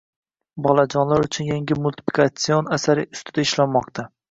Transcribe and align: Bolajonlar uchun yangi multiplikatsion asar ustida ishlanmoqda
Bolajonlar 0.67 1.21
uchun 1.25 1.51
yangi 1.51 1.77
multiplikatsion 1.83 2.73
asar 2.79 3.05
ustida 3.05 3.49
ishlanmoqda 3.49 4.11